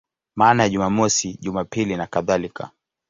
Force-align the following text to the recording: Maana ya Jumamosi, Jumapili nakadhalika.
Maana 0.35 0.63
ya 0.63 0.69
Jumamosi, 0.69 1.37
Jumapili 1.41 1.95
nakadhalika. 1.97 2.69